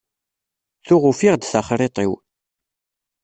[0.85, 2.13] Tuɣ ufiɣ-d taxṛiṭ-iw.